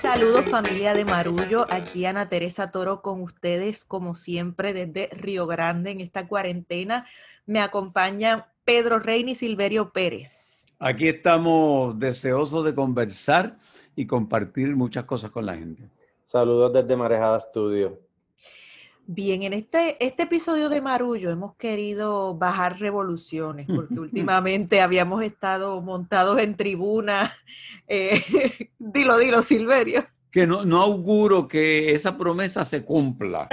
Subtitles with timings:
[0.00, 5.90] Saludos familia de Marullo, aquí Ana Teresa Toro con ustedes como siempre desde Río Grande
[5.90, 7.06] en esta cuarentena.
[7.46, 10.66] Me acompaña Pedro Reina y Silverio Pérez.
[10.78, 13.58] Aquí estamos deseosos de conversar
[13.94, 15.90] y compartir muchas cosas con la gente.
[16.24, 17.98] Saludos desde Marejada Studio.
[19.10, 25.80] Bien, en este, este episodio de Marullo hemos querido bajar revoluciones, porque últimamente habíamos estado
[25.80, 27.32] montados en tribuna.
[27.90, 28.20] Eh,
[28.78, 30.04] dilo, dilo, Silverio.
[30.30, 33.48] Que no, no auguro que esa promesa se cumpla.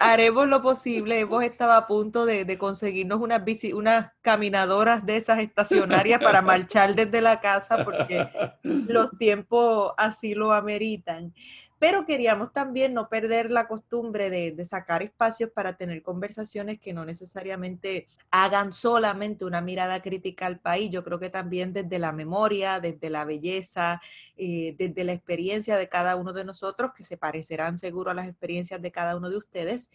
[0.00, 1.20] haremos lo posible.
[1.20, 6.94] Hemos estado a punto de, conseguirnos unas, bici, unas caminadoras de esas estacionarias para marchar
[6.94, 8.26] desde la casa, porque
[8.62, 11.34] los tiempos así lo ameritan
[11.78, 17.04] pero queríamos también no perder la costumbre de, sacar espacios para tener conversaciones que no
[17.04, 20.90] necesariamente hagan solamente una mirada crítica al país.
[20.90, 24.00] Yo creo que también desde la memoria, desde la belleza,
[24.36, 28.28] eh, desde la experiencia de cada uno de nosotros, que se parecerán seguro a las
[28.28, 29.90] experiencias de cada uno de ustedes,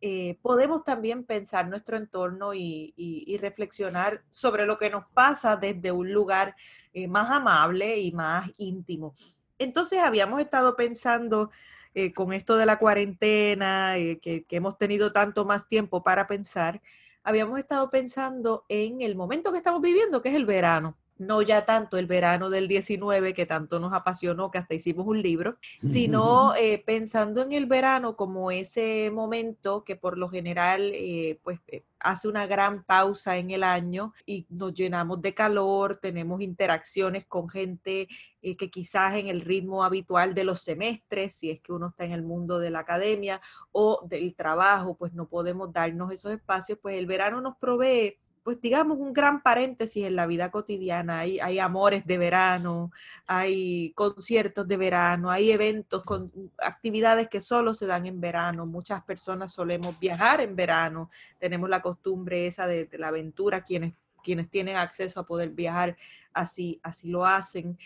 [0.00, 2.92] eh, podemos también pensar nuestro entorno y,
[3.40, 6.56] reflexionar sobre lo que nos pasa desde un lugar
[6.92, 9.14] eh, más amable y más íntimo.
[9.58, 11.50] Entonces habíamos estado pensando
[11.94, 16.26] eh, con esto de la cuarentena, eh, que, que, hemos tenido tanto más tiempo para
[16.26, 16.82] pensar,
[17.24, 21.64] habíamos estado pensando en el momento que estamos viviendo, que es el verano no ya
[21.64, 26.54] tanto el verano del 19 que tanto nos apasionó que hasta hicimos un libro, sino
[26.56, 31.84] eh, pensando en el verano como ese momento que por lo general eh, pues eh,
[32.00, 37.48] hace una gran pausa en el año y nos llenamos de calor, tenemos interacciones con
[37.48, 38.08] gente
[38.40, 42.12] que quizás en el ritmo habitual de los semestres, si es que uno está en
[42.12, 43.40] el mundo de la academia
[43.72, 48.60] o del trabajo, pues no podemos darnos esos espacios, pues el verano nos provee pues
[48.60, 51.18] digamos, un gran paréntesis en la vida cotidiana.
[51.18, 52.92] Hay, hay amores de verano,
[53.26, 58.64] hay conciertos de verano, hay eventos con actividades que solo se dan en verano.
[58.64, 61.10] Muchas personas solemos viajar en verano.
[61.40, 65.96] Tenemos la costumbre esa de, la aventura, quienes, quienes tienen acceso a poder viajar
[66.32, 67.76] así, así lo hacen.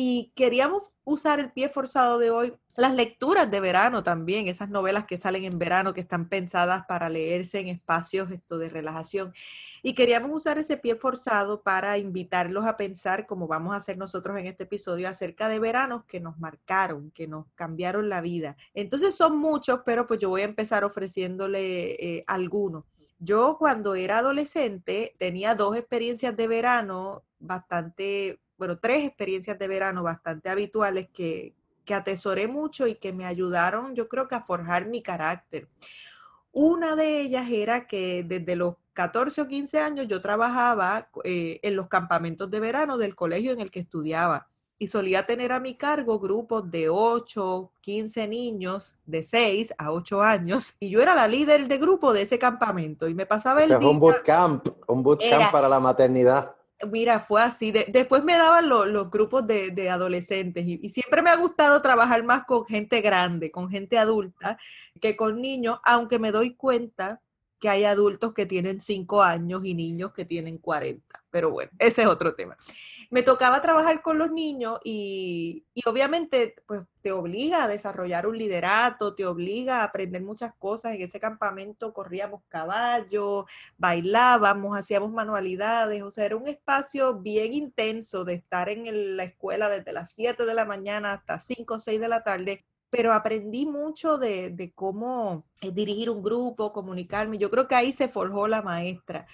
[0.00, 5.06] Y queríamos usar el pie forzado de hoy, las lecturas de verano también, esas novelas
[5.06, 9.32] que salen en verano, que están pensadas para leerse en espacios esto de relajación.
[9.82, 14.38] Y queríamos usar ese pie forzado para invitarlos a pensar, como vamos a hacer nosotros
[14.38, 18.56] en este episodio, acerca de veranos que nos marcaron, que nos cambiaron la vida.
[18.74, 22.84] Entonces son muchos, pero pues yo voy a empezar ofreciéndole eh, algunos.
[23.18, 30.02] Yo cuando era adolescente tenía dos experiencias de verano bastante bueno, tres experiencias de verano
[30.02, 31.54] bastante habituales que,
[31.84, 35.68] que atesoré mucho y que me ayudaron, yo creo que a forjar mi carácter.
[36.52, 41.76] Una de ellas era que desde los 14 o 15 años yo trabajaba eh, en
[41.76, 45.76] los campamentos de verano del colegio en el que estudiaba y solía tener a mi
[45.76, 51.28] cargo grupos de 8, 15 niños de 6 a 8 años y yo era la
[51.28, 53.78] líder de grupo de ese campamento y me pasaba el día...
[53.78, 56.54] un bootcamp, un bootcamp para la maternidad.
[56.86, 57.72] Mira, fue así.
[57.72, 62.64] después me daban los grupos de, adolescentes y, siempre me ha gustado trabajar más con
[62.66, 64.58] gente grande, con gente adulta,
[65.00, 67.20] que con niños, aunque me doy cuenta
[67.60, 71.24] que hay adultos que tienen 5 años y niños que tienen 40.
[71.30, 72.56] Pero bueno, ese es otro tema.
[73.10, 79.14] Me tocaba trabajar con los niños y, obviamente pues te obliga a desarrollar un liderato,
[79.14, 80.94] te obliga a aprender muchas cosas.
[80.94, 83.44] En ese campamento corríamos caballos,
[83.76, 89.68] bailábamos, hacíamos manualidades, o sea, era un espacio bien intenso de estar en la escuela
[89.68, 93.66] desde las 7 de la mañana hasta 5 o 6 de la tarde pero aprendí
[93.66, 97.38] mucho de, cómo eh, dirigir un grupo, comunicarme.
[97.38, 99.26] Yo creo que ahí se forjó la maestra.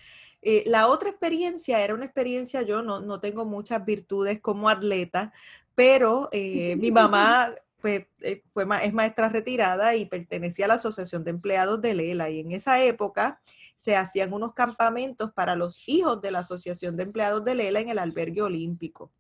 [0.43, 5.33] Eh, la otra experiencia era una experiencia, yo no, tengo muchas virtudes como atleta,
[5.75, 8.07] pero eh, mi mamá pues,
[8.49, 12.31] fue, es maestra retirada y pertenecía a la Asociación de Empleados de Lela.
[12.31, 13.41] Y en esa época
[13.77, 17.89] se hacían unos campamentos para los hijos de la Asociación de Empleados de Lela en
[17.89, 19.13] el albergue olímpico.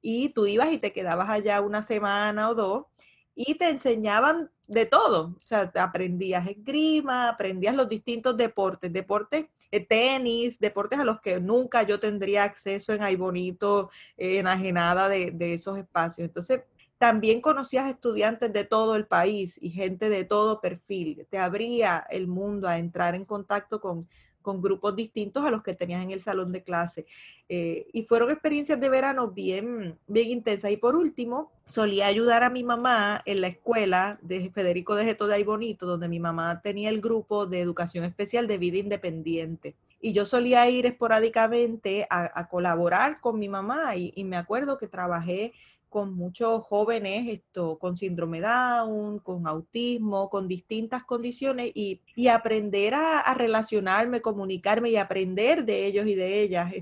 [0.00, 2.84] Y tú ibas y te quedabas allá una semana o dos
[3.34, 5.34] y te enseñaban de todo.
[5.36, 11.40] O sea, aprendías esgrima, aprendías los distintos deportes, deportes, eh, tenis, deportes a los que
[11.40, 16.26] nunca yo tendría acceso en Ay Bonito, enajenada de, de esos espacios.
[16.26, 16.62] Entonces,
[16.98, 21.26] también conocías estudiantes de todo el país y gente de todo perfil.
[21.28, 24.08] Te abría el mundo a entrar en contacto con
[24.44, 27.06] con grupos distintos a los que tenías en el salón de clase.
[27.48, 30.70] Eh, y fueron experiencias de verano bien, bien intensas.
[30.70, 35.26] Y por último, solía ayudar a mi mamá en la escuela de Federico de Geto
[35.26, 39.74] de Ay Bonito, donde mi mamá tenía el grupo de educación especial de vida independiente.
[40.06, 45.54] y yo solía ir esporádicamente a, colaborar con mi mamá y, me acuerdo que trabajé
[45.94, 53.20] con muchos jóvenes esto, con síndrome Down, con autismo, con distintas condiciones y, aprender a,
[53.20, 56.72] a, relacionarme, comunicarme y aprender de ellos y de ellas.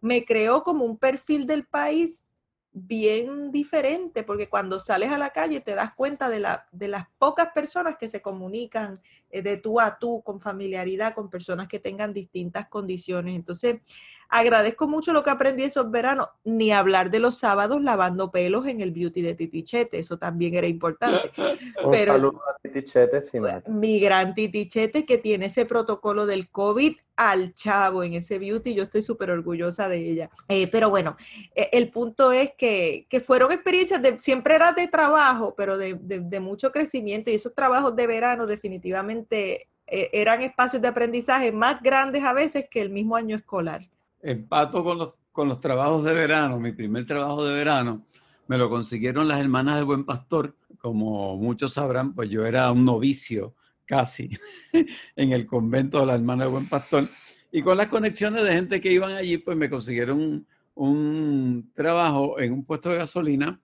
[0.00, 2.24] Me creó como un perfil del país
[2.72, 7.04] bien diferente, porque cuando sales a la calle te das cuenta de, la, de las
[7.18, 9.02] pocas personas que se comunican eh,
[9.32, 13.34] de tú a tú, con familiaridad, con personas que tengan distintas condiciones.
[13.34, 13.76] Entonces,
[14.32, 18.80] agradezco mucho lo que aprendí esos veranos, ni hablar de los sábados lavando pelos en
[18.80, 21.30] el beauty de Titichete, eso también era importante.
[21.84, 23.20] Un Pero, saludo a Titichete,
[23.68, 28.84] Mi gran Titichete que tiene ese protocolo del COVID al chavo en ese beauty, yo
[28.84, 30.30] estoy súper orgullosa de ella.
[30.48, 31.16] Eh, pero bueno,
[31.54, 35.98] eh, el punto es que, que, fueron experiencias de, siempre era de trabajo, pero de,
[36.00, 41.82] de, mucho crecimiento y esos trabajos de verano definitivamente eh, eran espacios de aprendizaje más
[41.82, 43.88] grandes a veces que el mismo año escolar
[44.22, 48.06] empato con los, con los trabajos de verano, mi primer trabajo de verano,
[48.46, 50.56] me lo consiguieron las hermanas del Buen Pastor.
[50.78, 53.54] Como muchos sabrán, pues yo era un novicio
[53.84, 54.30] casi
[55.16, 57.08] en el convento de las hermanas del Buen Pastor.
[57.50, 62.52] Y con las conexiones de gente que iban allí, pues me consiguieron un, trabajo en
[62.52, 63.60] un puesto de gasolina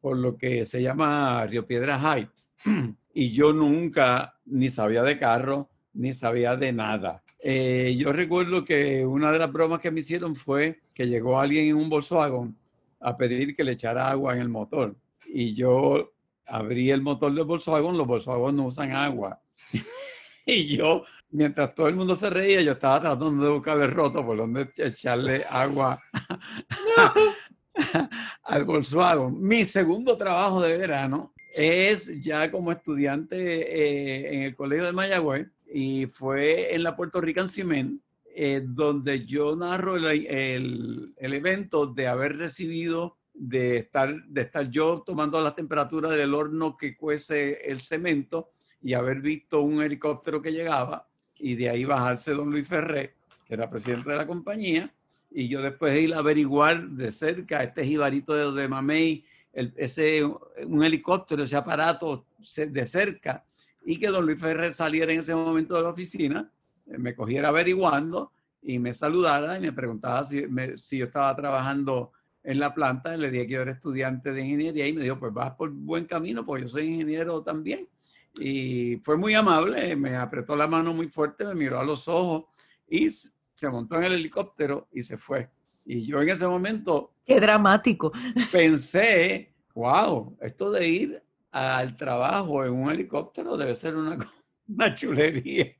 [0.00, 2.52] por lo que se llama Río Piedra Heights.
[3.14, 7.22] Y yo nunca ni sabía de carro, ni sabía de nada.
[7.38, 11.68] Eh, yo recuerdo que una de las bromas que me hicieron fue que llegó alguien
[11.68, 12.56] en un Volkswagen
[13.00, 14.96] a pedir que le echara agua en el motor.
[15.26, 16.12] Y yo
[16.46, 19.40] abrí el motor del Volkswagen, los Volkswagen no usan agua.
[20.46, 24.36] y yo, mientras todo el mundo se reía, yo estaba tratando de buscarle roto por
[24.36, 26.00] donde echarle agua
[28.44, 29.40] al Volkswagen.
[29.40, 35.46] Mi segundo trabajo de verano es ya como estudiante eh, en el Colegio de Mayagüez
[35.72, 38.00] y fue en la Puerto Rican Cement,
[38.34, 45.04] eh, donde yo narro el, el, evento de haber recibido, de estar, de estar yo
[45.06, 48.50] tomando la temperatura del horno que cuece el cemento
[48.82, 51.06] y haber visto un helicóptero que llegaba
[51.38, 53.14] y de ahí bajarse don Luis Ferré,
[53.46, 54.92] que era presidente de la compañía,
[55.30, 59.24] y yo después ir a averiguar de cerca este jibarito de, de Mamey,
[59.54, 63.44] ese, un helicóptero, ese aparato de cerca,
[63.84, 66.50] y que don Luis Ferrer saliera en ese momento de la oficina,
[66.86, 70.44] eh, me cogiera averiguando y me saludara y me preguntaba si,
[70.76, 72.12] si yo estaba trabajando
[72.42, 75.32] en la planta, le dije que yo era estudiante de ingeniería y me dijo, pues
[75.32, 77.88] vas por buen camino, pues yo soy ingeniero también.
[78.36, 82.44] Y fue muy amable, me apretó la mano muy fuerte, me miró a los ojos
[82.88, 85.48] y se montó en el helicóptero y se fue.
[85.84, 87.12] Y yo en ese momento...
[87.24, 88.12] Qué dramático.
[88.52, 94.18] Pensé, wow, esto de ir al trabajo en un helicóptero debe ser una,
[94.68, 95.72] una chulería.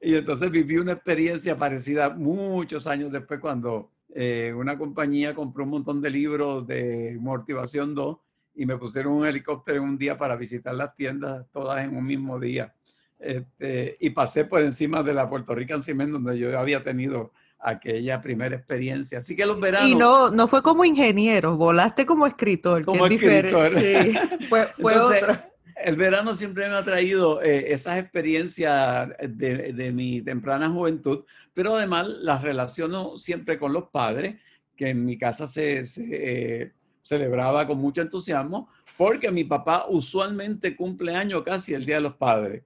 [0.00, 5.70] y entonces viví una experiencia parecida muchos años después cuando eh, una compañía compró un
[5.70, 8.18] montón de libros de Motivación 2
[8.54, 12.06] y me pusieron un helicóptero en un día para visitar las tiendas todas en un
[12.06, 12.74] mismo día.
[13.18, 18.20] Este, y pasé por encima de la Puerto Rican Cement donde yo había tenido aquella
[18.20, 19.18] primera experiencia.
[19.18, 19.88] Así que los veranos...
[19.88, 23.70] Y no, no fue como ingeniero, volaste como escritor, como escritor.
[23.70, 24.14] Sí,
[24.48, 25.38] fue, fue otro.
[25.76, 31.76] El verano siempre me ha traído eh, esas experiencias de, de, mi temprana juventud, pero
[31.76, 34.36] además las relaciono siempre con los padres,
[34.74, 40.74] que en mi casa se, se eh, celebraba con mucho entusiasmo, porque mi papá usualmente
[40.74, 42.64] cumple año casi el Día de los Padres.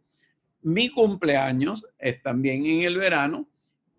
[0.62, 3.49] Mi cumpleaños es también en el verano,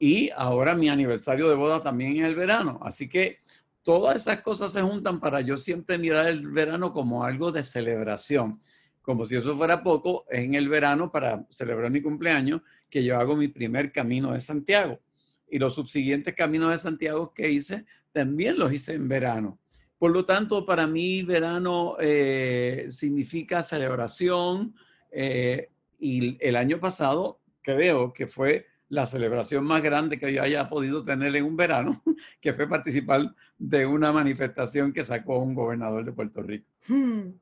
[0.02, 2.80] y ahora mi aniversario de boda también es el verano.
[2.82, 3.38] Así que
[3.84, 8.60] todas esas cosas se juntan para yo siempre mirar el verano como algo de celebración.
[9.04, 13.20] Como si eso fuera poco, es en el verano para celebrar mi cumpleaños que yo
[13.20, 15.00] hago mi primer camino de Santiago.
[15.48, 19.60] Y los subsiguientes caminos de Santiago que hice, también los hice en verano.
[20.00, 24.74] Por lo tanto, para mí verano eh, significa celebración.
[25.12, 30.68] Eh, y el año pasado creo que fue la celebración más grande que yo haya
[30.68, 32.02] podido tener en un verano,
[32.42, 36.70] que fue participar de una manifestación que sacó un gobernador de Puerto Rico.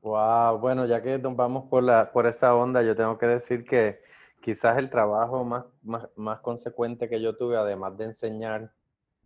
[0.00, 4.00] Wow, bueno, ya que vamos por, la, por esa onda, yo tengo que decir que
[4.40, 8.72] quizás el trabajo más, más, más consecuente que yo tuve, además de enseñar,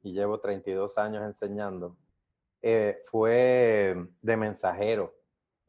[0.02, 1.94] y llevo 32 años enseñando,
[2.62, 5.14] eh, fue de mensajero.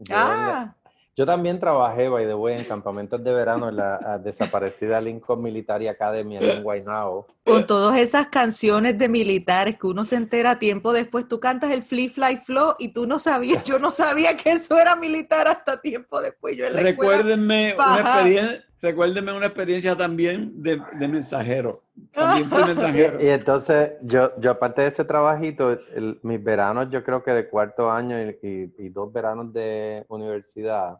[0.09, 0.73] ah.
[1.17, 5.87] Yo también trabajé, by the way, en campamentos de verano en la desaparecida Lincoln Military
[5.87, 7.25] Academy en Guaynabo.
[7.45, 11.83] Con todas esas canciones de militares que uno se entera tiempo después, tú cantas el
[11.83, 15.79] Flea Fly Flow y tú no sabías, yo no sabía que eso era militar hasta
[15.79, 16.57] tiempo después.
[16.57, 21.81] Yo Recuérdenme, una experiencia, recuérdeme una experiencia también de, de mensajero.
[22.13, 23.21] También fui Y, mensajero.
[23.21, 27.49] y entonces, yo, yo aparte de ese trabajito, el- mis veranos, yo creo que de
[27.49, 30.99] cuarto año y, y- y dos veranos de universidad,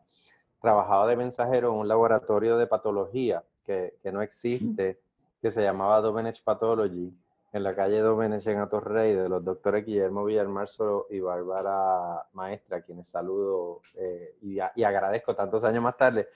[0.61, 4.99] trabajaba de mensajero en un laboratorio de patología que, que no existe,
[5.41, 7.13] que se llamaba Domenech Pathology,
[7.53, 12.81] en la calle Domenech en Atorrey, de los doctores Guillermo Villarmarzo y Bárbara Maestra, a
[12.81, 16.27] quienes saludo eh, y, a- y agradezco tantos años más tarde,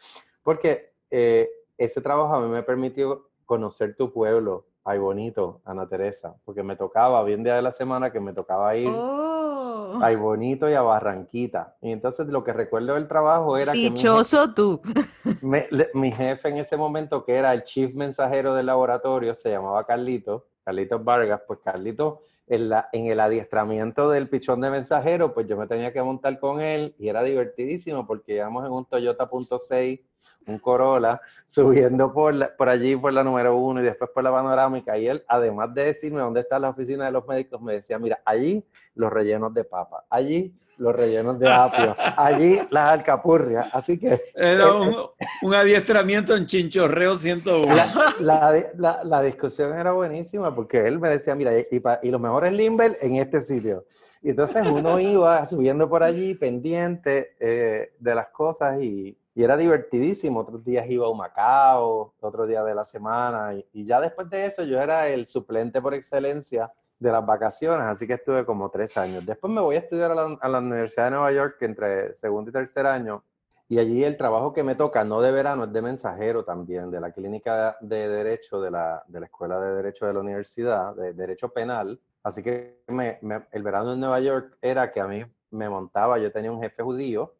[0.43, 6.35] porque eh, ese trabajo a mí me permitió conocer tu pueblo, ay bonito, Ana Teresa,
[6.45, 10.69] porque me tocaba, bien día de la semana que me tocaba ir Oh, ay bonito
[10.69, 11.75] y a Barranquita.
[11.81, 14.81] Y entonces lo que recuerdo del trabajo era que mi, je- dichoso tú.
[15.41, 19.49] me- le- mi jefe en ese momento, que era el chief mensajero del laboratorio, se
[19.49, 25.33] llamaba Carlito, Carlitos Vargas, pues Carlito en, la, en el adiestramiento del pichón de mensajero,
[25.33, 28.85] pues yo me tenía que montar con él y era divertidísimo porque íbamos en un
[28.85, 30.01] Toyota .6,
[30.47, 34.31] un Corolla, subiendo por, la- por allí por la número uno y después por la
[34.31, 34.97] panorámica.
[34.97, 38.19] Y él, además de decirme dónde está la oficina de los médicos, me decía, mira,
[38.25, 38.65] allí
[38.95, 43.67] los rellenos de papa, allí los rellenos de apio, allí las alcapurrias.
[43.73, 44.95] Así que Era un,
[45.43, 47.75] un adiestramiento en Chinchorreo 101.
[47.75, 52.09] la, la, la- la discusión era buenísima porque él me decía, mira, y, pa- y
[52.09, 53.85] los mejores Limber en este sitio.
[54.21, 59.55] Y entonces uno iba subiendo por allí pendiente eh, de las cosas y, y era
[59.55, 60.41] divertidísimo.
[60.41, 63.53] Otros días iba a Macao, otro día de la semana.
[63.53, 67.85] Y, y ya después de eso yo era el suplente por excelencia de las vacaciones,
[67.87, 69.25] así que estuve como tres años.
[69.25, 70.15] Después me voy a estudiar a
[70.49, 73.23] la, Universidad de Nueva York entre segundo y tercer año
[73.69, 76.99] y allí el trabajo que me toca, no de verano, es de mensajero también, de
[76.99, 81.13] la clínica de Derecho de la, de la Escuela de Derecho de la Universidad, de
[81.13, 81.99] Derecho Penal.
[82.23, 86.51] Así que el verano en Nueva York era que a mí me montaba, yo tenía
[86.51, 87.35] un jefe judío,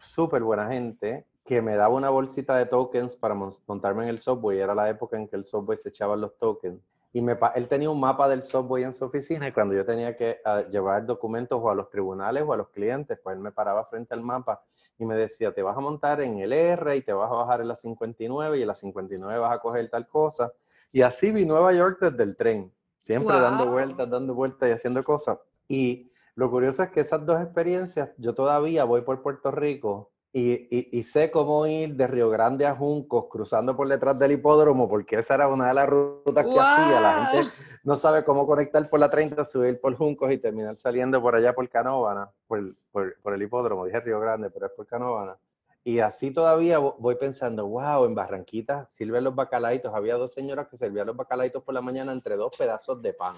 [0.00, 4.18] súper buena gente, que me daba una bolsita de tokens para mon- montarme en el
[4.18, 4.58] subway.
[4.60, 6.80] Era la época en que el subway se echaban los tokens.
[7.14, 10.16] Y me, él tenía un mapa del subway en su oficina y cuando yo tenía
[10.16, 13.52] que ah, llevar documentos o a los tribunales o a los clientes, pues él me
[13.52, 14.64] paraba frente al mapa
[14.98, 17.60] y me decía, te vas a montar en el R y te vas a bajar
[17.60, 20.52] en la 59 y en la 59 vas a coger tal cosa.
[20.90, 25.04] Y así vi Nueva York desde el tren, siempre dando vueltas, dando vueltas y haciendo
[25.04, 25.38] cosas.
[25.68, 30.52] Y lo curioso es que esas dos experiencias, yo todavía voy por Puerto Rico y,
[30.76, 34.88] y- y sé cómo ir de Río Grande a Juncos, cruzando por detrás del hipódromo,
[34.88, 37.00] porque esa era una de las rutas que hacía.
[37.00, 37.50] La gente
[37.84, 41.54] no sabe cómo conectar por la 30, subir por Juncos y terminar saliendo por allá
[41.54, 43.84] por Canóvana, por, por, por el hipódromo.
[43.86, 45.36] Dije Río Grande, pero es por Canóvana.
[45.84, 49.94] Y así todavía vo- voy pensando, wow, en Barranquita sirven los bacalaitos.
[49.94, 53.36] Había dos señoras que servían los bacalaitos por la mañana entre dos pedazos de pan.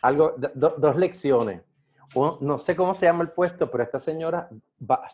[0.00, 1.60] Algo, do- dos lecciones.
[2.14, 4.48] No sé cómo se llama el puesto, pero esta señora
[4.78, 5.06] ba-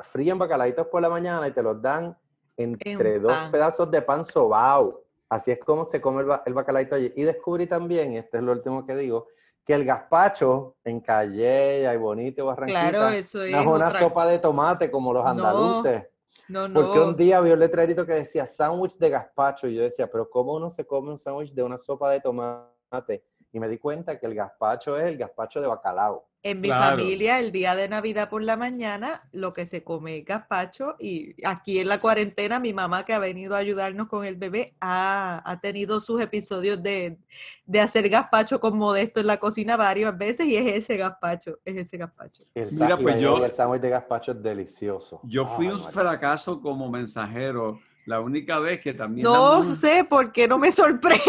[0.00, 2.16] fríen bacalaitos por la mañana y te los dan
[2.56, 3.50] entre dos pan.
[3.50, 5.02] pedazos de pan sobao.
[5.28, 7.12] Así es como se come el, ba- el bacalaito allí.
[7.16, 9.26] Y descubrí también, y este es lo último que digo,
[9.64, 13.66] que el gazpacho en Calle, y Bonito, Barranquita, Claro, eso no es.
[13.66, 16.04] una otra- sopa de tomate como los No, andaluces.
[16.48, 16.74] No, no.
[16.74, 20.28] Porque un día vi un letrerito que decía sándwich de gazpacho y yo decía, pero
[20.30, 23.24] ¿cómo uno se come un sándwich de una sopa de tomate?
[23.52, 26.26] Y me di cuenta que el gazpacho es el gazpacho de bacalao.
[26.42, 26.96] En mi Claro.
[26.98, 31.34] familia, el día de Navidad por la mañana, lo que se come es gazpacho y
[31.44, 35.42] aquí en la cuarentena, mi mamá que ha venido a ayudarnos con el bebé ha,
[35.44, 37.18] ha tenido sus episodios de,
[37.64, 41.76] de hacer gazpacho con Modesto en la cocina varias veces y es ese gazpacho, es
[41.76, 42.44] ese gazpacho.
[42.54, 45.20] El, Mira, pues yo- way, el sándwich de gazpacho es delicioso.
[45.24, 45.92] Yo fui Ay, un María.
[45.92, 47.80] fracaso como mensajero.
[48.04, 51.20] La única vez que también No sé por qué no me sorprende.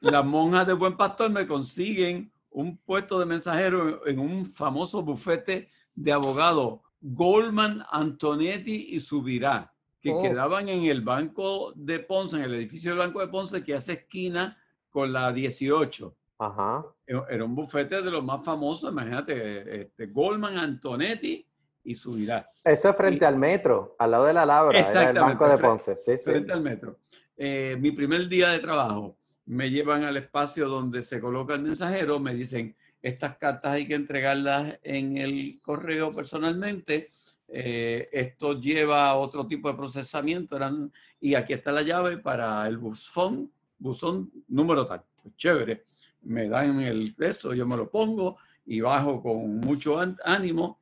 [0.00, 5.68] las monjas de Buen Pastor me consiguen un puesto de mensajero en un famoso bufete
[5.94, 10.22] de abogados, Goldman, Antonetti y Subirá, que Oh.
[10.22, 13.92] quedaban en el banco de Ponce, en el edificio del Banco de Ponce, que hace
[13.92, 14.56] esquina
[14.90, 16.14] con la 18.
[16.38, 16.84] Ajá.
[17.06, 21.46] Era era un bufete de los más famosos, imagínate, este, Goldman, Antonetti
[21.84, 22.48] y Subirá.
[22.64, 25.48] Eso es frente Y- al metro, al lado de la Labra, era el Exactamente, banco
[25.48, 25.96] de Ponce.
[25.96, 26.24] Sí, sí.
[26.24, 26.98] frente al metro.
[27.36, 29.16] Eh, mi primer día de trabajo,
[29.50, 33.96] me llevan al espacio donde se coloca el mensajero, me dicen, estas cartas hay que
[33.96, 37.08] entregarlas en el correo personalmente,
[37.48, 42.64] eh, esto lleva a otro tipo de procesamiento, eran, y aquí está la llave para
[42.68, 45.02] el buzón, buzón número tal.
[45.20, 45.82] Pues chévere,
[46.22, 50.78] me dan el eso, yo me lo pongo y bajo con mucho án- ánimo.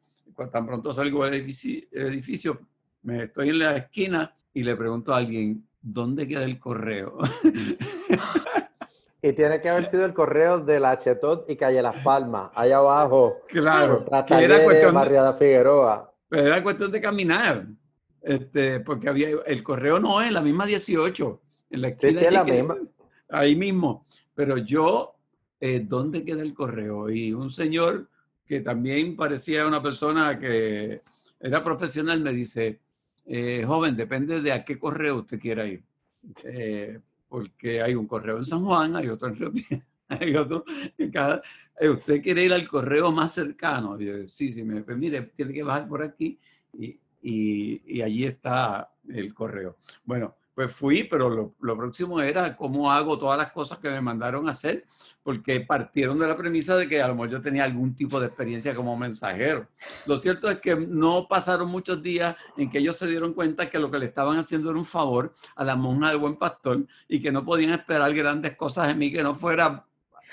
[0.52, 2.60] Tan pronto salgo del edificio, el edificio,
[3.02, 7.18] me estoy en la esquina y le pregunto a alguien, ¿dónde queda el correo?
[9.20, 12.76] Y tiene que haber sido el correo de la Chetot y Calle Las Palmas, allá
[12.76, 13.38] abajo.
[13.48, 16.14] claro, Tras que era cuestión, de, Figueroa.
[16.30, 17.66] era cuestión de caminar.
[18.22, 21.40] Este, porque había el correo no es la misma 18,
[21.70, 22.76] en la Sí, sí, es la misma.
[23.30, 24.06] ahí mismo.
[24.34, 25.16] Pero yo,
[25.58, 27.10] eh, ¿dónde queda el correo?
[27.10, 28.08] Y un señor
[28.46, 31.02] que también parecía una persona que
[31.40, 32.80] era profesional me dice,
[33.28, 35.82] eh, joven, depende de a qué correo usted quiera ir.
[36.44, 39.52] Eh, porque hay un correo en San Juan, hay otro en Río
[40.08, 40.64] hay otro
[40.96, 41.42] en cada...
[41.78, 43.98] eh, ¿Usted quiere ir al correo más cercano?
[44.00, 46.38] Yo, sí, sí, me pues, mire, tiene que bajar por aquí
[46.72, 49.76] y, y- y allí está el correo.
[50.04, 54.00] Bueno, pues fui, pero lo, lo próximo era cómo hago todas las cosas que me
[54.00, 54.84] mandaron a hacer,
[55.22, 58.26] porque partieron de la premisa de que a lo mejor yo tenía algún tipo de
[58.26, 59.68] experiencia como mensajero.
[60.04, 63.78] Lo cierto es que no pasaron muchos días en que ellos se dieron cuenta que
[63.78, 67.20] lo que le estaban haciendo era un favor a la monja del buen pastor y
[67.20, 69.86] que no podían esperar grandes cosas de mí que no fuera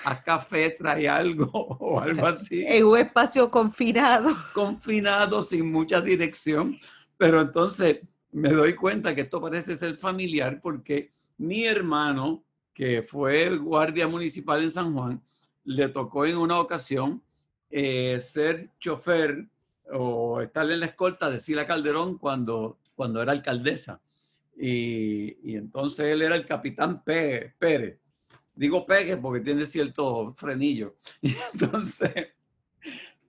[0.05, 4.35] a café, trae algo o algo así En un espacio confinado.
[4.55, 6.75] confinado, sin mucha dirección,
[7.15, 7.99] pero entonces
[8.35, 14.61] me doy cuenta que esto parece ser familiar porque mi hermano, que fue guardia municipal
[14.61, 15.21] en San Juan,
[15.63, 17.23] le tocó en una ocasión
[17.69, 19.47] eh, ser chofer
[19.91, 24.01] o estar en la escolta de Sila Calderón cuando, cuando era alcaldesa.
[24.57, 27.99] Y, entonces él era el capitán Pe- Pérez.
[28.53, 30.95] Digo Pérez porque tiene cierto frenillo.
[31.21, 32.11] Y entonces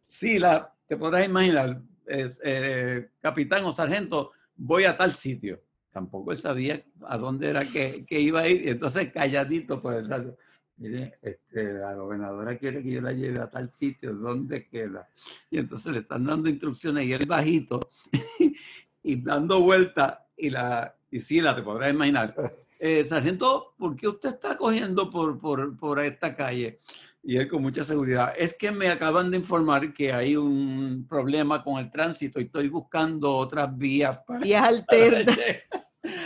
[0.02, 5.60] Sí, la, te podrás imaginar, eh, capitán o sargento, voy a tal sitio.
[5.92, 10.08] Tampoco él sabía a dónde era que, que iba a ir, entonces calladito por el
[10.08, 10.36] radio.
[10.78, 15.08] Mire, este, la gobernadora quiere que yo la lleve a tal sitio, ¿dónde queda?
[15.50, 17.88] Y entonces le están dando instrucciones y él bajito
[19.02, 22.34] y dando vueltas y la, y sí, la te podrás imaginar.
[22.78, 26.76] Eh, sargento, ¿por qué usted está cogiendo por, por, por esta calle?
[27.28, 31.64] Y él con mucha seguridad, es que me acaban de informar que hay un problema
[31.64, 34.38] con el tránsito y estoy buscando otras vías para...
[34.38, 35.36] Vías alternas,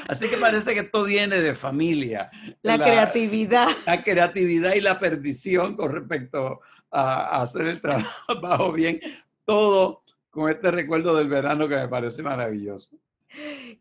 [0.07, 2.31] Así que parece que esto viene de familia.
[2.61, 3.69] la creatividad.
[3.87, 9.01] La creatividad y la perdición con respecto a, a hacer el trabajo bien.
[9.45, 12.95] Todo con este recuerdo del verano que me parece maravilloso.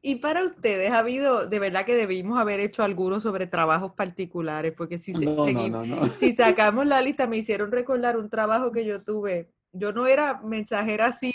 [0.01, 4.73] Y para ustedes, ha habido, de verdad que debimos haber hecho algunos sobre trabajos particulares,
[4.75, 6.05] porque si, se- No, no, segui- no, no.
[6.17, 9.49] si sacamos la lista, me hicieron recordar un trabajo que yo tuve.
[9.73, 11.33] Yo no era mensajera así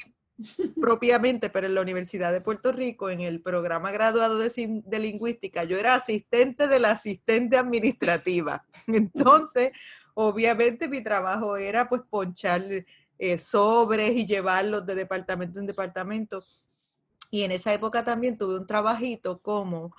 [0.80, 4.50] propiamente, pero en la Universidad de Puerto Rico, en el programa graduado de,
[4.84, 8.64] de lingüística, yo era asistente de la asistente administrativa.
[8.86, 9.70] Entonces,
[10.14, 12.64] obviamente mi trabajo era pues ponchar
[13.18, 16.42] eh, sobres y llevarlos de departamento en departamento.
[17.34, 19.92] Y en esa época también tuve un trabajito como,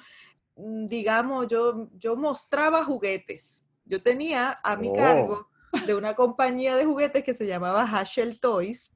[0.55, 3.65] mm, digamos, yo, yo mostraba juguetes.
[3.83, 4.93] Yo tenía a mi Oh.
[4.93, 5.49] cargo
[5.85, 8.93] de una compañía de juguetes que se llamaba Hashell Toys.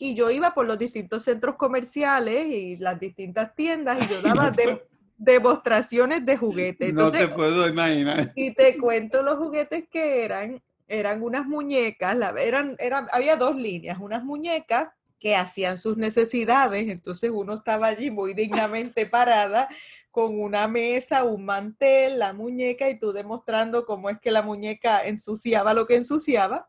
[0.00, 4.50] Y yo iba por los distintos centros comerciales y las distintas tiendas y yo daba
[4.50, 4.82] de-
[5.16, 6.92] demostraciones de juguetes.
[6.92, 8.32] No Entonces, te puedo imaginar.
[8.34, 10.60] y te cuento los juguetes que eran.
[10.88, 16.88] Eran unas muñecas, la- eran, eran, había dos líneas, unas muñecas que hacían sus necesidades,
[16.88, 19.68] entonces uno estaba allí muy dignamente parada
[20.10, 25.04] con una mesa, un mantel, la muñeca y tú demostrando cómo es que la muñeca
[25.04, 26.68] ensuciaba lo que ensuciaba.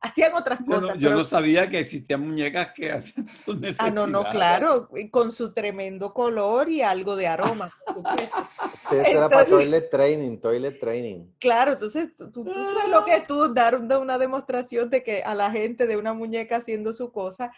[0.00, 0.82] Hacían otras Yo cosas.
[0.82, 4.30] no, yo pero- no sabía que existían muñecas que hacían sus Ah, no, no, necesidades.
[4.32, 7.72] claro, con su tremendo color y algo de aroma.
[8.90, 11.26] Sí, eso era para Entonces- toilet training, toilet training.
[11.38, 15.22] Claro, entonces tú, tú- tú sabes lo que es tú dar una demostración de que
[15.22, 17.50] a la gente de una muñeca haciendo su cosa.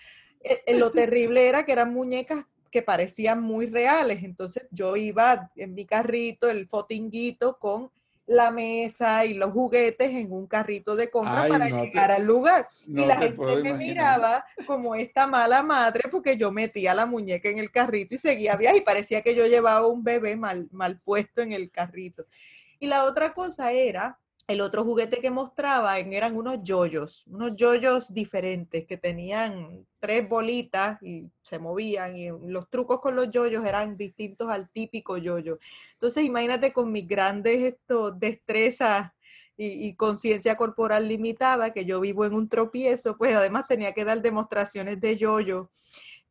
[0.43, 4.23] Eh, eh, lo terrible era que eran muñecas que parecían muy reales.
[4.23, 7.91] Entonces yo iba en mi carrito, el fotinguito con
[8.29, 12.11] la mesa y los juguetes en un carrito de compra Ay, para no te- llegar
[12.11, 12.67] al lugar.
[12.89, 13.79] No y la te gente me imaginar.
[13.79, 18.57] miraba como esta mala madre porque yo metía la muñeca en el carrito y seguía
[18.57, 22.27] viaje y parecía que yo llevaba un bebé mal, mal puesto en el carrito.
[22.81, 28.15] Y la otra cosa era, el otro juguete que mostraban eran unos yoyos, unos yoyos
[28.15, 33.97] diferentes que tenían tres bolitas y se movían y los trucos con los yoyos eran
[33.97, 35.59] distintos al típico yoyo.
[35.95, 39.11] Entonces imagínate con mis grandes esto, destrezas
[39.57, 44.05] y, y conciencia corporal limitada, que yo vivo en un tropiezo, pues además tenía que
[44.05, 45.71] dar demostraciones de yoyo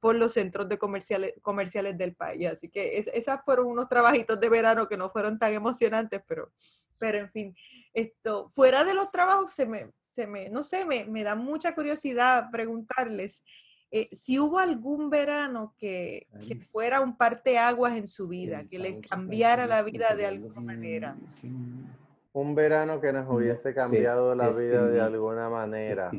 [0.05, 2.45] por los centros de comerciales, comerciales del país.
[2.47, 6.51] Así que es- esas fueron unos trabajitos de verano que no fueron tan emocionantes, pero,
[6.99, 7.55] pero en fin,
[7.91, 11.73] esto, fuera de los trabajos, se me, se me, no sé, me, me da mucha
[11.73, 13.43] curiosidad preguntarles
[13.89, 18.97] eh, si hubo algún verano que, que fuera un parteaguas en su vida, que les
[19.09, 21.15] cambiara la vida de alguna manera.
[22.31, 26.11] Un verano que nos hubiese cambiado la vida de alguna manera.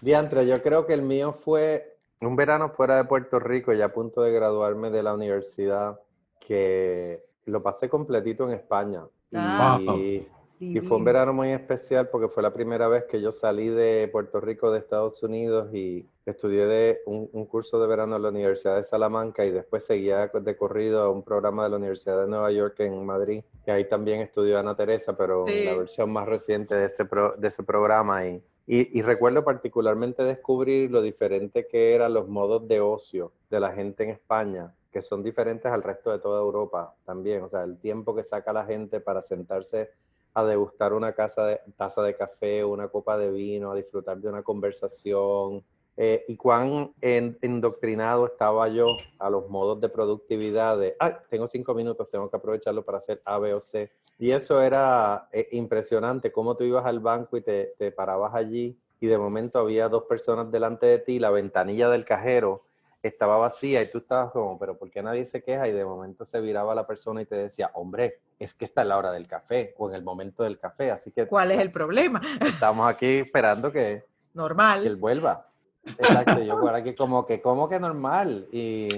[0.00, 1.93] Diantre, yo creo que el mío fue
[2.26, 6.00] un verano fuera de Puerto Rico, ya a punto de graduarme de la universidad,
[6.40, 9.04] que lo pasé completito en España.
[9.34, 9.78] Ah.
[9.96, 10.26] Y,
[10.60, 14.08] y fue un verano muy especial porque fue la primera vez que yo salí de
[14.10, 18.76] Puerto Rico, de Estados Unidos, y estudié de un, curso de verano en la Universidad
[18.76, 22.50] de Salamanca y después seguía de corrido a un programa de la Universidad de Nueva
[22.50, 26.86] York en Madrid, que ahí también estudió Ana Teresa, pero la versión más reciente de
[26.86, 27.04] ese,
[27.36, 28.26] de ese programa.
[28.26, 33.60] Y, y, y, recuerdo particularmente descubrir lo diferente que eran los modos de ocio de
[33.60, 37.42] la gente en España, que son diferentes al resto de toda Europa también.
[37.42, 39.90] O sea, el tiempo que saca la gente para sentarse
[40.34, 44.28] a degustar una casa de, taza de café, una copa de vino, a disfrutar de
[44.28, 45.62] una conversación.
[45.96, 48.86] Eh, y cuán endoctrinado estaba yo
[49.18, 53.22] a los modos de productividad de, ay, tengo cinco minutos, tengo que aprovecharlo para hacer
[53.24, 53.92] A, B o C.
[54.18, 58.76] Y eso era eh, impresionante, cómo tú ibas al banco y te, te parabas allí
[59.00, 62.64] y de momento había dos personas delante de ti, la ventanilla del cajero
[63.08, 65.68] estaba vacía y tú estabas como, pero ¿por qué nadie se queja?
[65.68, 68.96] Y de momento se viraba la persona y te decía, hombre, es que está la
[68.96, 71.26] hora del café o en el momento del café, así que...
[71.26, 72.20] ¿Cuál es el problema?
[72.40, 74.04] Estamos aquí esperando que...
[74.32, 74.82] Normal.
[74.82, 75.50] Que él vuelva.
[75.86, 78.48] Exacto, yo por aquí como que, como que normal?
[78.52, 78.88] Y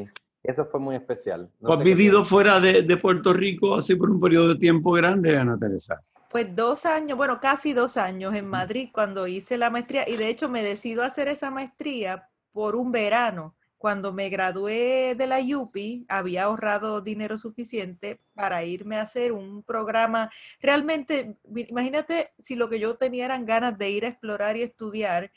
[0.42, 1.50] eso fue muy especial.
[1.62, 5.58] has vivido fuera de, de, Puerto Rico así por un periodo de tiempo grande, Ana
[5.58, 6.00] Teresa?
[6.30, 10.28] Pues dos años, bueno, casi dos años en Madrid cuando hice la maestría y de
[10.28, 13.54] hecho me decido hacer esa maestría por un verano
[13.86, 19.62] cuando me gradué de la UPI, había ahorrado dinero suficiente para irme a hacer un
[19.62, 20.30] programa.
[20.60, 25.30] Realmente, imagínate si lo que yo tenía eran ganas de ir a explorar y estudiar,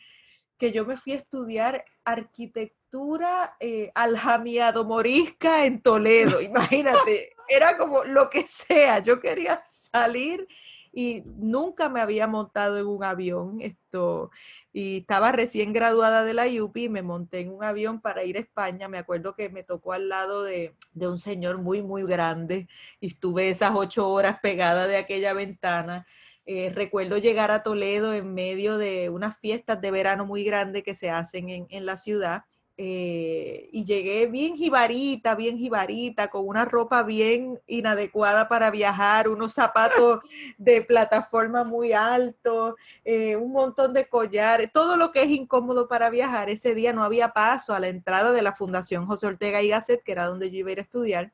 [0.60, 6.42] que yo me fui a estudiar arquitectura eh, aljamiado morisca en Toledo.
[6.42, 9.00] Imagínate, era como lo que sea.
[9.00, 10.48] Yo quería salir
[10.92, 13.62] y nunca me había montado en un avión.
[13.62, 14.32] Esto,
[14.74, 18.36] y estaba recién graduada de la UPI y me monté en un avión para ir
[18.38, 18.90] a España.
[18.90, 22.68] Me acuerdo que me tocó al lado de, un señor muy, muy grande
[23.00, 26.06] y estuve esas ocho horas pegada de aquella ventana.
[26.52, 30.96] Eh, recuerdo llegar a Toledo en medio de unas fiestas de verano muy grandes que
[30.96, 32.46] se hacen en, en la ciudad
[32.82, 39.54] eh, y llegué bien jibarita, bien jibarita, con una ropa bien inadecuada para viajar, unos
[39.54, 40.22] zapatos
[40.58, 46.10] de plataforma muy altos, eh, un montón de collares, todo lo que es incómodo para
[46.10, 46.50] viajar.
[46.50, 50.02] Ese día no había paso a la entrada de la Fundación José Ortega y Gasset,
[50.02, 51.34] que era donde yo iba a ir a estudiar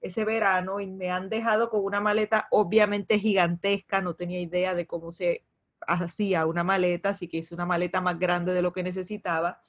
[0.00, 4.86] ese verano, y me han dejado con una maleta obviamente gigantesca, no tenía idea de
[4.86, 5.44] cómo se
[5.86, 9.60] hacía una maleta, así que hice una maleta más grande de lo que necesitaba.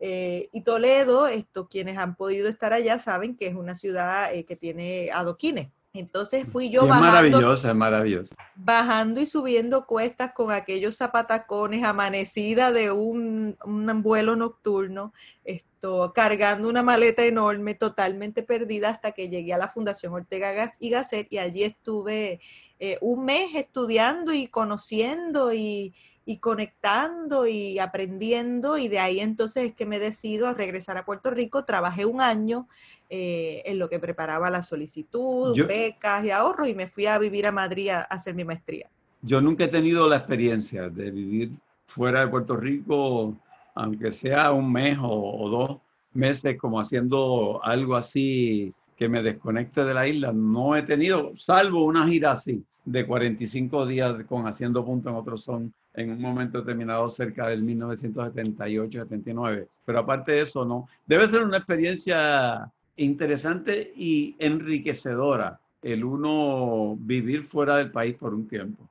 [0.00, 4.44] Eh, y Toledo, esto, quienes han podido estar allá saben que es una ciudad eh,
[4.44, 5.70] que tiene adoquines.
[5.92, 7.10] Entonces fui yo es bajando.
[7.10, 8.36] Maravillosa, maravillosa.
[8.54, 15.12] Bajando y subiendo cuestas con aquellos zapatacones, amanecida de un, un vuelo nocturno,
[15.44, 20.90] esto, cargando una maleta enorme, totalmente perdida, hasta que llegué a la Fundación Ortega y
[20.90, 22.40] Gasset y allí estuve
[22.80, 25.94] eh, un mes estudiando y conociendo y,
[26.28, 31.06] y conectando y aprendiendo y de ahí entonces es que me decido a regresar a
[31.06, 31.64] Puerto Rico.
[31.64, 32.68] Trabajé un año
[33.08, 37.46] eh, en lo que preparaba la solicitud, becas y ahorros y me fui a vivir
[37.46, 38.90] a Madrid a, hacer mi maestría.
[39.22, 41.52] Yo nunca he tenido la experiencia de vivir
[41.86, 43.34] fuera de Puerto Rico,
[43.74, 45.78] aunque sea un mes o dos
[46.12, 50.32] meses como haciendo algo así que me desconecte de la isla.
[50.32, 55.38] No he tenido, salvo una gira así de 45 días con haciendo punto en otro
[55.38, 59.68] son en un momento determinado cerca del 1978-79.
[59.84, 60.88] Pero aparte de eso, no.
[61.06, 68.48] Debe ser una experiencia interesante y enriquecedora el uno vivir fuera del país por un
[68.48, 68.88] tiempo.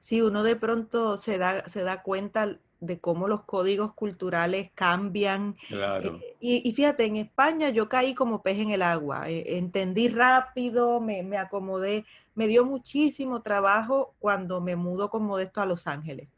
[0.00, 5.56] Sí, uno de pronto se da, se da cuenta de cómo los códigos culturales cambian.
[5.68, 6.20] Claro.
[6.40, 11.00] Eh, y, fíjate, en España yo caí como pez en el agua, eh, entendí rápido,
[11.00, 16.28] me, me, acomodé, me dio muchísimo trabajo cuando me mudo con Modesto a Los Ángeles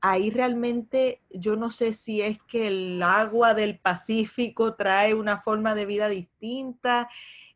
[0.00, 5.74] ahí realmente yo no sé si es que el agua del Pacífico trae una forma
[5.74, 7.08] de vida distinta.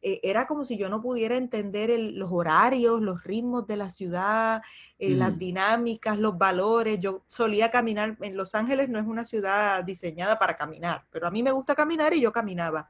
[0.02, 4.60] Eh, era como si yo no pudiera entender los horarios, los ritmos de la ciudad,
[4.98, 5.38] eh, las mm.
[5.38, 6.98] dinámicas, los valores.
[6.98, 11.30] Yo solía caminar, en Los Ángeles no es una ciudad diseñada para caminar, pero a
[11.30, 12.88] mí me gusta caminar y yo caminaba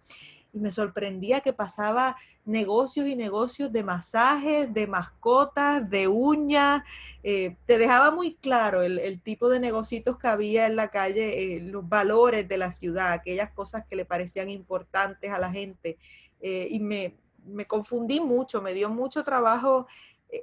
[0.53, 6.83] y me sorprendía que pasaba negocios y negocios de masajes, de mascotas, de uñas.
[7.23, 11.89] Eh, te dejaba muy claro el, tipo de negocios que había en la calle, los
[11.89, 15.99] valores de la ciudad, aquellas cosas que le parecían importantes a la gente.
[16.43, 19.87] Eh, y me, me, confundí mucho, me dio mucho trabajo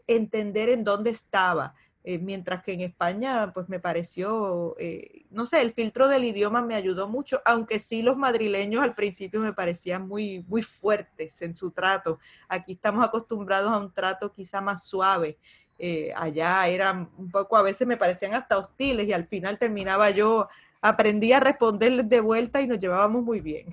[0.07, 1.75] entender en dónde estaba.
[2.05, 6.61] Eh, mientras que en España, pues me pareció, eh, no sé, el filtro del idioma
[6.61, 11.55] me ayudó mucho, aunque sí los madrileños al principio me parecían muy, muy fuertes en
[11.55, 12.17] su trato.
[12.47, 15.37] Aquí estamos acostumbrados a un trato quizá más suave.
[15.77, 20.09] Eh, allá eran un poco, a veces me parecían hasta hostiles y al final terminaba
[20.09, 20.47] yo,
[20.81, 23.67] aprendí a responderles de vuelta y nos llevábamos muy bien.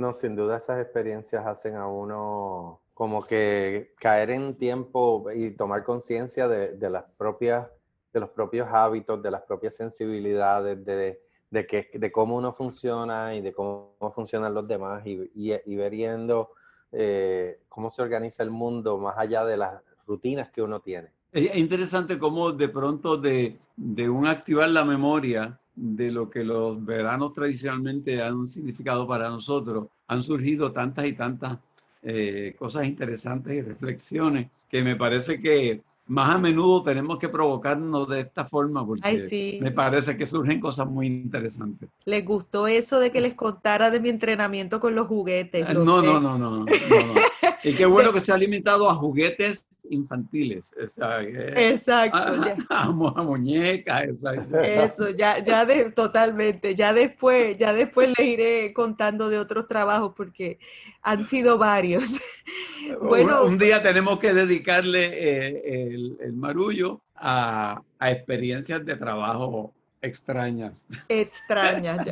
[0.00, 5.84] No, sin duda esas experiencias hacen a uno como que caer en tiempo y tomar
[5.84, 7.68] conciencia de, de, las propias
[8.10, 13.34] de los propios hábitos, de las propias sensibilidades, de, de, que, de cómo uno funciona
[13.34, 16.52] y de cómo funcionan los demás y, y, y viendo
[16.92, 21.10] eh, cómo se organiza el mundo más allá de las rutinas que uno tiene.
[21.30, 26.84] Es interesante cómo de pronto de, de un activar la memoria de lo que los
[26.84, 31.58] veranos tradicionalmente han significado para nosotros, han surgido tantas y tantas
[32.02, 38.08] eh, cosas interesantes y reflexiones que me parece que más a menudo tenemos que provocarnos
[38.08, 41.88] de esta forma porque me parece que surgen cosas muy interesantes.
[42.04, 45.72] ¿Les gustó eso de que les contara de mi entrenamiento con los juguetes?
[45.72, 46.66] No, no, no, no, no,
[47.62, 50.72] Y qué bueno que se ha limitado a juguetes infantiles.
[51.56, 52.18] exacto.
[52.70, 54.22] A, muñecas.
[54.62, 56.74] Eso, ya, ya de, totalmente.
[56.74, 60.58] Ya después, ya después les iré contando de otros trabajos porque
[61.02, 62.18] han sido varios.
[63.02, 70.86] bueno, un, día tenemos que dedicarle eh, el, marullo a, a experiencias de trabajo extrañas.
[71.08, 72.06] Extrañas.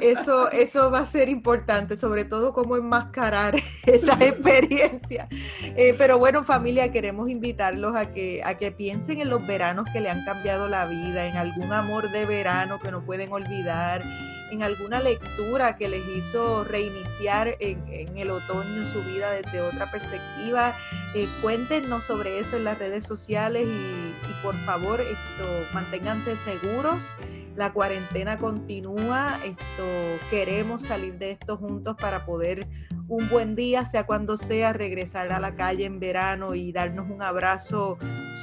[0.00, 5.28] eso, eso va a ser importante, sobre todo cómo enmascarar esa experiencia.
[5.30, 10.00] Eh, pero bueno, familia, queremos invitarlos a que, a que piensen en los veranos que
[10.00, 14.02] le han cambiado la vida, en algún amor de verano que no pueden olvidar,
[14.50, 20.74] en alguna lectura que les hizo reiniciar en, el otoño su vida desde otra perspectiva.
[21.14, 27.14] Eh, cuéntenos sobre eso en las redes sociales y, por favor esto, manténganse seguros.
[27.56, 29.84] La cuarentena continúa, esto
[30.30, 32.66] queremos salir de esto juntos para poder
[33.08, 37.22] un buen día, sea cuando sea, regresar a la calle en verano y darnos un
[37.22, 37.98] abrazo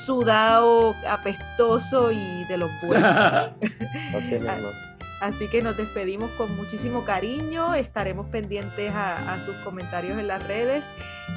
[0.06, 3.14] sudado, apestoso y de los buenos.
[4.16, 4.36] Así
[5.50, 10.84] que nos despedimos con muchísimo cariño, estaremos pendientes a, sus comentarios en las redes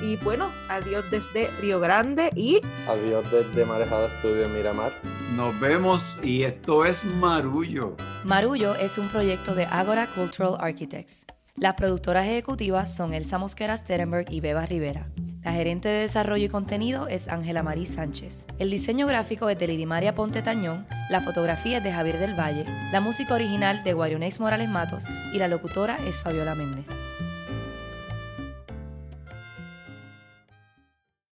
[0.03, 2.61] y bueno, adiós desde Río Grande y...
[2.88, 4.90] Adiós desde Marejada Estudio Miramar.
[5.37, 7.96] Nos vemos y esto es Marullo.
[8.25, 11.25] Marullo es un proyecto de Agora Cultural Architects.
[11.55, 15.07] Las productoras ejecutivas son Elsa Mosquera Sterenberg y Beba Rivera.
[15.47, 18.49] La gerente de desarrollo y contenido es Ángela Marí Sánchez.
[18.59, 22.67] El diseño gráfico es de Lidimaria Ponte Tañón, la fotografía es de Javier del Valle,
[22.91, 26.87] la música original de Guarionex Morales Matos y la locutora es Fabiola Méndez.